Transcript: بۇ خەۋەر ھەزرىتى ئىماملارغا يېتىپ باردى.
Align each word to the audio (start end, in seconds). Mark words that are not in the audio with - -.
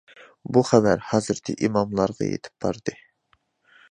بۇ 0.55 0.63
خەۋەر 0.69 1.03
ھەزرىتى 1.09 1.55
ئىماملارغا 1.67 2.31
يېتىپ 2.31 2.65
باردى. 2.67 2.95